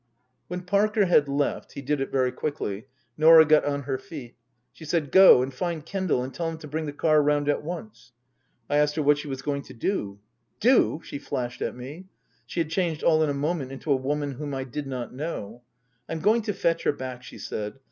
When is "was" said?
9.27-9.43